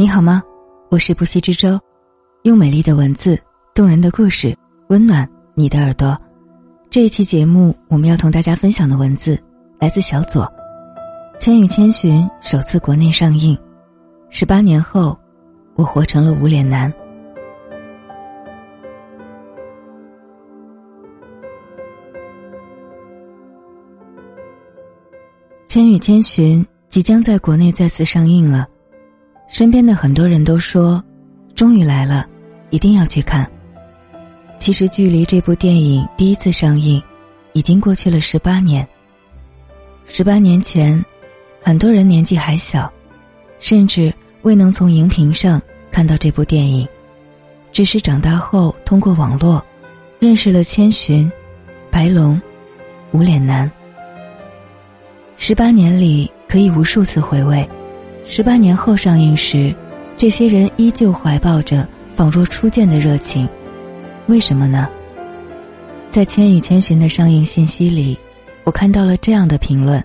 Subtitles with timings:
[0.00, 0.42] 你好吗？
[0.88, 1.78] 我是不息之舟，
[2.44, 3.38] 用美丽的文字、
[3.74, 4.56] 动人的故事
[4.88, 6.16] 温暖你的耳朵。
[6.88, 9.38] 这一期节目，我们要同大家分享的文字
[9.78, 10.44] 来自小左，
[11.38, 13.54] 《千与千寻》首次国内上映，
[14.30, 15.14] 十八年后，
[15.74, 16.90] 我活成了无脸男。
[25.68, 28.66] 《千与千寻》即将在国内再次上映了。
[29.50, 31.02] 身边的很多人都说，
[31.56, 32.24] 终于来了，
[32.70, 33.50] 一定要去看。
[34.58, 37.02] 其实距离这部电影第一次上映，
[37.52, 38.86] 已经过去了十八年。
[40.06, 41.04] 十八年前，
[41.60, 42.90] 很多人年纪还小，
[43.58, 45.60] 甚至未能从荧屏上
[45.90, 46.86] 看到这部电影，
[47.72, 49.64] 只是长大后通过网络，
[50.20, 51.30] 认识了千寻、
[51.90, 52.40] 白龙、
[53.10, 53.70] 无脸男。
[55.36, 57.68] 十八年里，可以无数次回味。
[58.24, 59.74] 十八年后上映时，
[60.16, 63.48] 这些人依旧怀抱着仿若初见的热情，
[64.26, 64.88] 为什么呢？
[66.10, 68.18] 在《千与千寻》的上映信息里，
[68.64, 70.02] 我看到了这样的评论：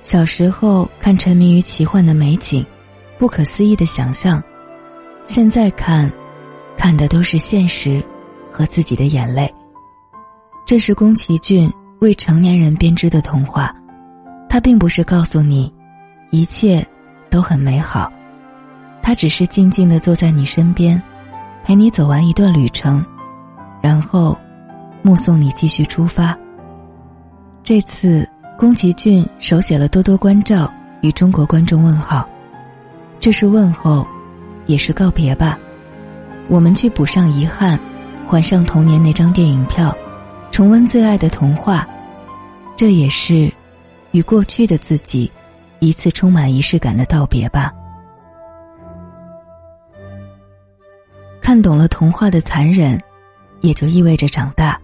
[0.00, 2.64] 小时候看沉迷于奇幻的美景，
[3.18, 4.42] 不可思议的想象，
[5.24, 6.10] 现在看，
[6.76, 8.02] 看的都是现实
[8.50, 9.52] 和自己的眼泪。
[10.64, 13.74] 这是宫崎骏为成年人编织的童话，
[14.48, 15.72] 他并不是告诉你，
[16.30, 16.84] 一切。
[17.32, 18.12] 都很美好，
[19.02, 21.02] 他只是静静的坐在你身边，
[21.64, 23.02] 陪你走完一段旅程，
[23.80, 24.38] 然后
[25.00, 26.36] 目送你继续出发。
[27.62, 32.28] 这次宫崎骏手写了多多关照与中国观众问好，
[33.18, 34.06] 这是问候，
[34.66, 35.58] 也是告别吧。
[36.48, 37.80] 我们去补上遗憾，
[38.28, 39.96] 还上童年那张电影票，
[40.50, 41.88] 重温最爱的童话，
[42.76, 43.50] 这也是
[44.10, 45.32] 与过去的自己。
[45.82, 47.72] 一次充满仪式感的道别吧。
[51.40, 53.02] 看懂了童话的残忍，
[53.62, 54.80] 也就意味着长大。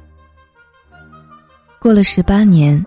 [1.79, 2.85] 过了十八年，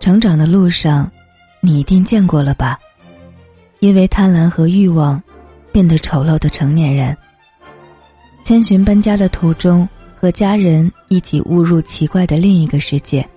[0.00, 1.12] 成长的路上，
[1.60, 2.78] 你一定见过了吧？
[3.80, 5.22] 因为贪婪和欲望，
[5.70, 7.14] 变得丑陋的成年人。
[8.42, 9.86] 千寻搬家的途中，
[10.18, 13.28] 和家人一起误入奇怪的另一个世界。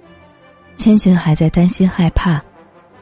[0.77, 2.41] 千寻还在担心害怕。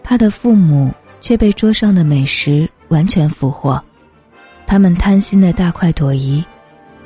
[0.09, 3.77] 他的父母却被桌上的美食完全俘获，
[4.65, 6.41] 他们贪心的大快朵颐，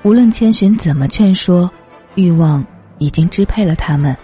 [0.03, 1.67] 无论千寻怎么劝说，
[2.13, 2.63] 欲望
[2.99, 4.15] 已经支配了他们，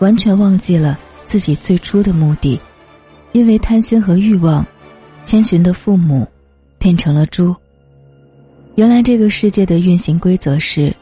[0.00, 2.60] 完全忘记了自己最初的目的。
[3.30, 4.66] 因为贪心和欲望，
[5.22, 6.26] 千寻的父母
[6.80, 7.54] 变成了猪。
[8.74, 10.92] 原来这个世界的运行规则是：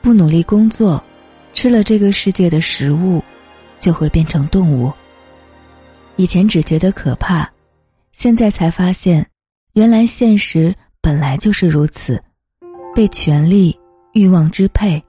[0.00, 1.04] 不努力工作，
[1.52, 3.22] 吃了这个世界的食物，
[3.78, 4.90] 就会变成动物。
[6.16, 7.48] 以前只觉得可怕，
[8.12, 9.26] 现在才发现，
[9.72, 12.22] 原来现实本来就是如此。
[12.94, 13.76] 被权力、
[14.12, 15.02] 欲望支配，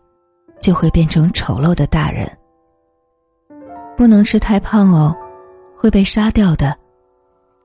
[0.60, 2.28] 就会变成丑陋的大人。
[3.96, 5.16] 不能吃太胖哦，
[5.76, 6.76] 会被杀掉的。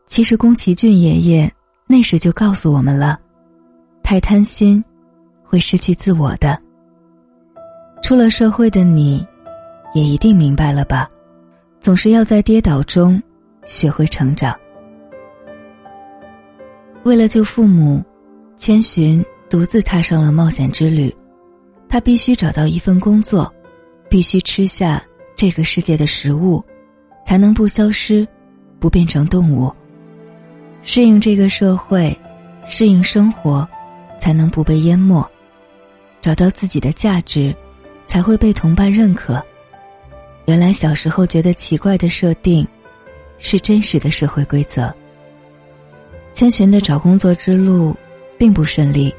[0.06, 1.50] 其实宫崎骏爷爷
[1.86, 3.18] 那时就告诉我们了：
[4.02, 4.84] 太贪心，
[5.42, 6.60] 会失去自我的。
[8.02, 9.26] 出了社会的你，
[9.94, 11.08] 也一定明白了吧？
[11.80, 13.20] 总是要在跌倒中。
[13.64, 14.58] 学会成长。
[17.02, 18.04] 为了救父母，
[18.56, 21.14] 千寻独自踏上了冒险之旅。
[21.88, 23.52] 他必须找到一份工作，
[24.08, 25.02] 必须吃下
[25.34, 26.62] 这个世界的食物，
[27.26, 28.26] 才能不消失，
[28.78, 29.74] 不变成动物。
[30.82, 32.16] 适应这个社会，
[32.64, 33.68] 适应生活，
[34.20, 35.28] 才能不被淹没。
[36.20, 37.52] 找到自己的价值，
[38.06, 39.42] 才会被同伴认可。
[40.46, 42.64] 原来小时候觉得奇怪的设定。
[43.40, 44.94] 是真实的社会规则。
[46.32, 47.96] 千寻的找工作之路
[48.38, 49.12] 并不顺利，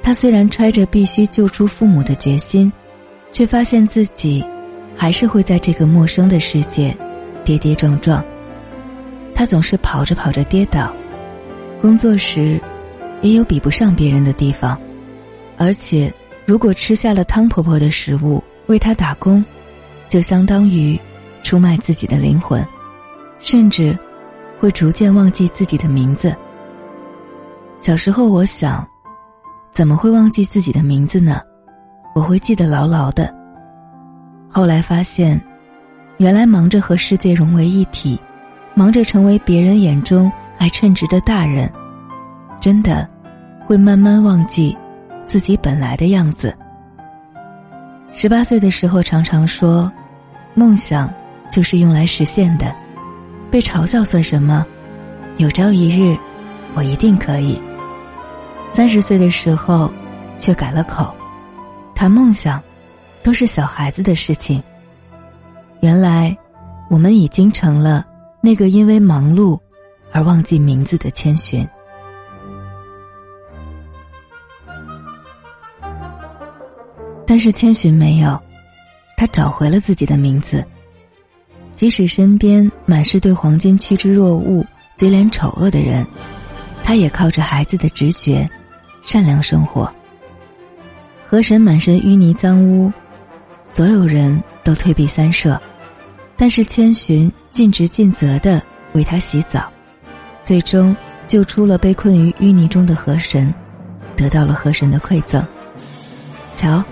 [0.00, 2.72] 他虽然揣着必须救出父母的决心，
[3.32, 4.44] 却发现自己
[4.96, 6.96] 还是会在这个陌生的世界
[7.44, 8.24] 跌跌撞撞。
[9.34, 10.92] 他总是跑着跑着跌倒，
[11.80, 12.60] 工作时
[13.20, 14.80] 也有比不上别人的地方，
[15.56, 16.12] 而且
[16.46, 19.44] 如果吃下了汤婆婆的食物为他打工，
[20.08, 20.98] 就相当于
[21.42, 22.64] 出卖自己的灵魂。
[23.40, 23.96] 甚至，
[24.58, 26.34] 会逐渐忘记自己的名字。
[27.76, 28.86] 小时候，我想，
[29.72, 31.40] 怎么会忘记自己的名字呢？
[32.14, 33.32] 我会记得牢牢的。
[34.50, 35.40] 后来发现，
[36.16, 38.20] 原来忙着和世界融为一体，
[38.74, 41.70] 忙着成为别人眼中还称职的大人，
[42.60, 43.08] 真的，
[43.64, 44.76] 会慢慢忘记
[45.24, 46.52] 自己本来的样子。
[48.10, 49.88] 十八岁的时候，常常说，
[50.54, 51.08] 梦想
[51.48, 52.74] 就是用来实现的。
[53.50, 54.66] 被嘲笑算什么？
[55.38, 56.16] 有朝一日，
[56.74, 57.60] 我一定可以。
[58.70, 59.90] 三十岁的时候，
[60.36, 61.14] 却改了口，
[61.94, 62.62] 谈梦想，
[63.22, 64.62] 都是小孩子的事情。
[65.80, 66.36] 原来，
[66.90, 68.04] 我们已经成了
[68.42, 69.58] 那个因为忙碌
[70.12, 71.66] 而忘记名字的千寻。
[77.26, 78.38] 但是千寻没有，
[79.16, 80.64] 他找回了自己的名字。
[81.78, 84.66] 即使身边满是对黄金趋之若鹜、
[84.96, 86.04] 嘴脸丑恶的人，
[86.82, 88.44] 他也靠着孩子的直觉，
[89.00, 89.88] 善良生活。
[91.24, 92.92] 河神满身淤泥脏污，
[93.64, 95.56] 所有人都退避三舍，
[96.36, 98.60] 但是千寻尽职尽责的
[98.94, 99.70] 为他洗澡，
[100.42, 100.96] 最终
[101.28, 103.54] 救出了被困于淤泥中的河神，
[104.16, 105.46] 得到了河神的馈赠。
[106.56, 106.82] 瞧。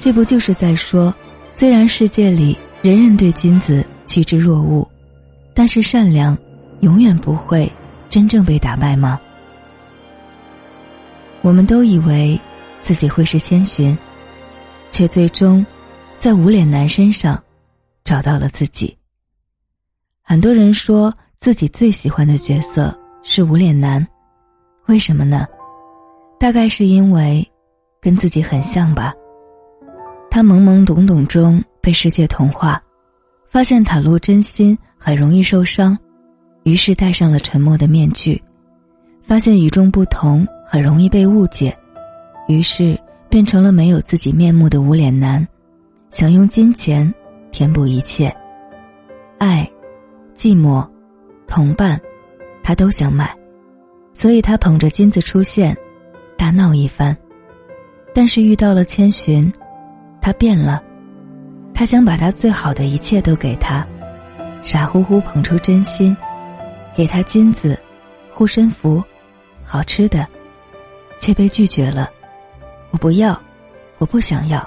[0.00, 1.14] 这不就是在说，
[1.50, 4.88] 虽然世界里人人对金子趋之若鹜，
[5.54, 6.38] 但是善良
[6.82, 7.68] 永远不会
[8.08, 9.20] 真正被打败吗？
[11.42, 12.40] 我们都以为
[12.80, 13.98] 自己会是千寻，
[14.92, 15.66] 却最终
[16.16, 17.42] 在无脸男身上
[18.04, 18.96] 找到了自己。
[20.22, 24.06] 很多人说自己最喜欢的角色是无脸男，
[24.86, 25.44] 为什么呢？
[26.38, 27.44] 大概是因为
[28.00, 29.12] 跟自己很像吧。
[30.30, 32.80] 他懵懵懂懂中被世界同化，
[33.54, 35.96] 发现袒露真心很容易受伤，
[36.64, 38.36] 于是戴上了沉默的面具；
[39.22, 41.72] 发现与众不同很容易被误解，
[42.48, 42.98] 于是
[43.28, 45.46] 变成了没有自己面目的无脸男，
[46.10, 47.14] 想用金钱
[47.52, 48.26] 填补一切，
[49.38, 49.64] 爱、
[50.34, 50.84] 寂寞、
[51.46, 51.96] 同伴，
[52.60, 53.32] 他都想买，
[54.12, 55.76] 所以他捧着金子出现，
[56.36, 57.16] 大闹一番，
[58.12, 59.48] 但是遇到了千寻。
[60.20, 60.82] 他变了，
[61.74, 63.84] 他想把他最好的一切都给他，
[64.62, 66.16] 傻乎乎捧出真心，
[66.94, 67.78] 给他金子、
[68.30, 69.02] 护身符、
[69.64, 70.26] 好吃的，
[71.18, 72.08] 却被拒绝了。
[72.90, 73.38] 我不要，
[73.98, 74.64] 我不想要。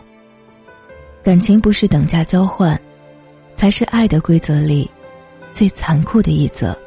[1.23, 2.79] 感情不是等价交换，
[3.55, 4.89] 才是爱的规则里
[5.51, 6.77] 最残酷的一则。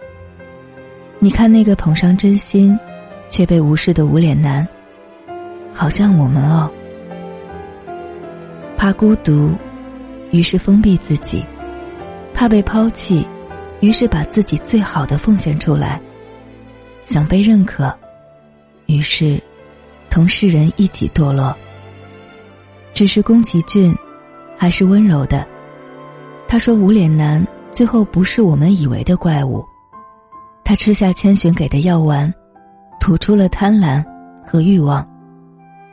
[1.19, 2.79] 你看那个捧上真心，
[3.31, 4.67] 却被无视的无脸男，
[5.73, 6.71] 好像我们哦。
[8.77, 9.55] 怕孤独，
[10.31, 11.45] 于是封闭自己；
[12.33, 13.27] 怕被抛弃，
[13.81, 16.01] 于是把自己最好的奉献出来；
[17.03, 17.93] 想被认可，
[18.87, 19.43] 于是
[20.09, 21.57] 同世人一起堕落。
[22.93, 23.95] 只是宫崎骏
[24.57, 25.47] 还是温柔的，
[26.47, 29.65] 他说：“无脸男最后不是我们以为的怪物。”
[30.63, 32.33] 他吃下千寻给的药丸，
[33.01, 34.05] 吐出了贪婪
[34.47, 35.07] 和欲望。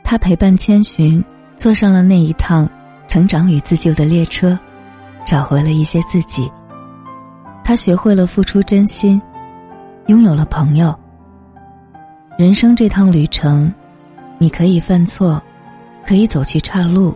[0.04, 1.24] 他陪伴千寻
[1.56, 2.68] 坐上了那一趟。
[3.08, 4.56] 成长与自救的列车，
[5.26, 6.48] 找回了一些自己。
[7.64, 9.20] 他学会了付出真心，
[10.06, 10.96] 拥有了朋友。
[12.38, 13.72] 人生这趟旅程，
[14.38, 15.42] 你可以犯错，
[16.06, 17.14] 可以走去岔路，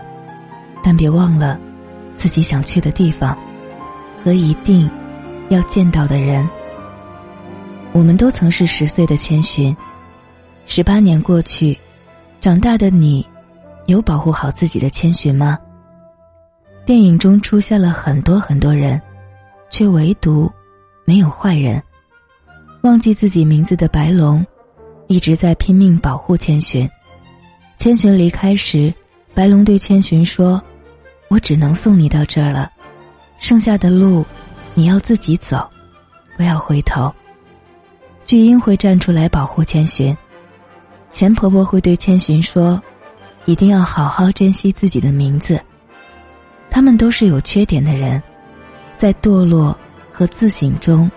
[0.82, 1.60] 但别忘了
[2.14, 3.36] 自己想去的地方
[4.24, 4.90] 和一定
[5.50, 6.48] 要见到的人。
[7.92, 9.76] 我们都曾是十岁的千寻，
[10.64, 11.78] 十八年过去，
[12.40, 13.26] 长大的你，
[13.86, 15.58] 有保护好自己的千寻吗？
[16.92, 19.00] 电影中出现了很多很多人，
[19.70, 20.52] 却唯独
[21.06, 21.82] 没有坏人。
[22.82, 24.44] 忘记自己名字的白龙，
[25.06, 26.86] 一直在拼命保护千寻。
[27.78, 28.92] 千寻离开时，
[29.32, 30.62] 白龙对千寻说
[31.28, 32.70] ：“我只能送你到这儿了，
[33.38, 34.22] 剩下的路
[34.74, 35.66] 你要自己走，
[36.36, 37.10] 不要回头。”
[38.26, 40.14] 巨婴会站出来保护千寻，
[41.08, 42.78] 钱婆婆会对千寻说
[43.46, 45.58] ：“一定要好好珍惜自己的名字。”
[46.72, 48.20] 他们都是有缺点的人，
[48.96, 49.78] 在堕落
[50.10, 51.08] 和自省中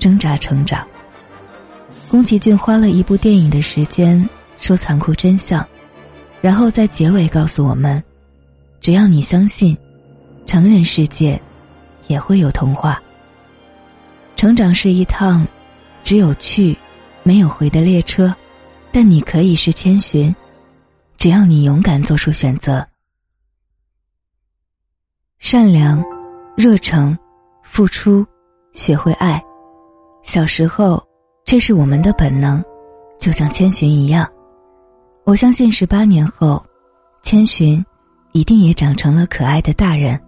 [0.00, 0.84] 挣扎成长。
[2.08, 5.64] 宫崎骏花了一部电影的时间说残酷真相，
[6.40, 8.02] 然后在结尾告诉我们：
[8.80, 9.78] 只要你相信，
[10.44, 11.40] 成人世界
[12.08, 13.00] 也会有童话。
[14.34, 15.46] 成长是一趟
[16.02, 16.76] 只有去
[17.22, 18.34] 没有回的列车，
[18.90, 20.34] 但你可以是千寻，
[21.16, 22.84] 只要你勇敢做出选择。
[25.38, 26.02] 善良、
[26.56, 27.16] 热诚、
[27.62, 28.26] 付出，
[28.72, 29.40] 学会爱。
[30.22, 31.00] 小时候，
[31.44, 32.62] 这是我们的本能，
[33.20, 34.26] 就像千寻一样。
[35.24, 36.64] 我相信十八年后，
[37.22, 37.84] 千寻
[38.32, 40.18] 一定也长成了可爱的大人。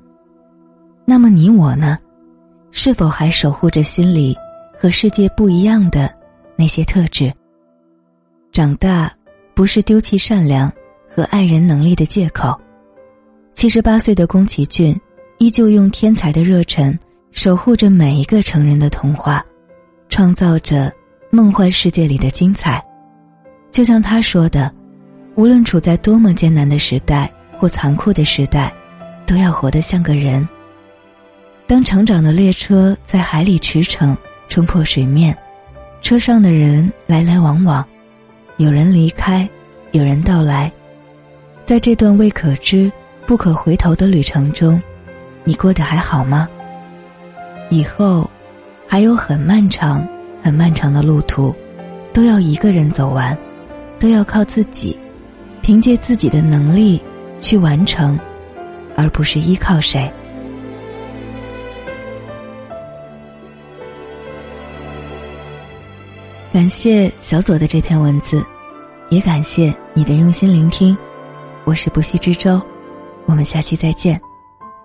[1.05, 1.99] 那么你我呢？
[2.71, 4.37] 是否还守护着心里
[4.79, 6.12] 和世界不一样的
[6.55, 7.33] 那些特质？
[8.53, 9.11] 长大
[9.55, 10.71] 不是丢弃善良
[11.09, 12.61] 和爱人能力的借口。
[13.59, 14.97] 七十八岁的宫崎骏，
[15.38, 16.97] 依旧用天才的热忱
[17.33, 19.45] 守护着每一个成人的童话，
[20.09, 20.93] 创造着
[21.29, 22.81] 梦幻世界里的精彩。
[23.73, 24.73] 就像他说的，
[25.35, 28.73] 无论处在多么艰难的时代或残酷的时代，
[29.27, 30.49] 都要活得像个人。
[31.67, 34.17] 当成长的列车在海里驰骋，
[34.49, 35.37] 冲破水面，
[36.00, 37.85] 车上的人来来往往，
[38.59, 39.50] 有人离开，
[39.91, 40.73] 有人到来，
[41.65, 42.88] 在这段未可知、
[43.28, 44.82] 不可回头的旅程中，
[45.44, 46.49] 你过得还好吗？
[47.68, 48.28] 以后，
[48.87, 50.08] 还有很漫长、
[50.42, 51.54] 很漫长的路途，
[52.11, 53.37] 都要一个人走完，
[53.99, 54.99] 都要靠自己，
[55.61, 56.99] 凭借自己的能力
[57.38, 58.18] 去完成，
[58.97, 60.11] 而不是依靠谁。
[66.50, 68.42] 感谢小左的这篇文字，
[69.11, 70.97] 也感谢你的用心聆听。
[71.64, 72.58] 我是不息之舟，
[73.28, 74.18] 我们下期再见，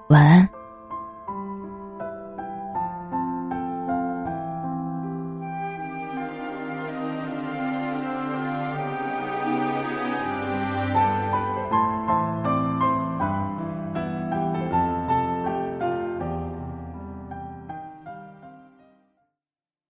[0.09, 0.47] 晚安。